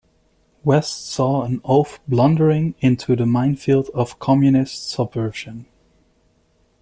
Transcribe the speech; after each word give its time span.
West 0.63 1.11
saw 1.11 1.43
an 1.43 1.61
oaf 1.63 1.99
blundering 2.07 2.73
into 2.79 3.15
the 3.15 3.27
minefield 3.27 3.89
of 3.93 4.17
Communist 4.17 4.89
subversion. 4.89 5.67